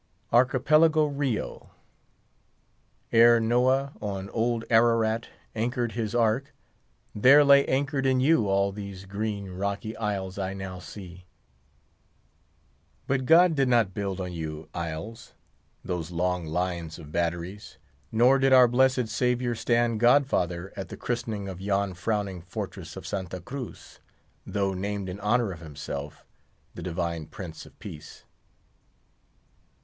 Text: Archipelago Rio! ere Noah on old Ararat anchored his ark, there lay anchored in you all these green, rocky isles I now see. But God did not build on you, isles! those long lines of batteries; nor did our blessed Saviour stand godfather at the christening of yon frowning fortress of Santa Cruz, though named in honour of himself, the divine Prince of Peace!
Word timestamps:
Archipelago 0.33 1.05
Rio! 1.05 1.75
ere 3.11 3.39
Noah 3.39 3.93
on 4.01 4.31
old 4.31 4.65
Ararat 4.71 5.27
anchored 5.53 5.91
his 5.91 6.15
ark, 6.15 6.55
there 7.13 7.43
lay 7.43 7.67
anchored 7.67 8.07
in 8.07 8.19
you 8.19 8.47
all 8.49 8.71
these 8.71 9.05
green, 9.05 9.51
rocky 9.51 9.95
isles 9.97 10.39
I 10.39 10.55
now 10.55 10.79
see. 10.79 11.27
But 13.05 13.27
God 13.27 13.53
did 13.53 13.67
not 13.67 13.93
build 13.93 14.19
on 14.19 14.33
you, 14.33 14.69
isles! 14.73 15.33
those 15.85 16.09
long 16.09 16.47
lines 16.47 16.97
of 16.97 17.11
batteries; 17.11 17.77
nor 18.11 18.39
did 18.39 18.51
our 18.53 18.67
blessed 18.67 19.07
Saviour 19.07 19.53
stand 19.53 19.99
godfather 19.99 20.73
at 20.75 20.89
the 20.89 20.97
christening 20.97 21.47
of 21.47 21.61
yon 21.61 21.93
frowning 21.93 22.41
fortress 22.41 22.95
of 22.95 23.05
Santa 23.05 23.39
Cruz, 23.39 23.99
though 24.47 24.73
named 24.73 25.09
in 25.09 25.19
honour 25.19 25.51
of 25.51 25.59
himself, 25.59 26.25
the 26.73 26.81
divine 26.81 27.27
Prince 27.27 27.67
of 27.67 27.77
Peace! 27.77 28.23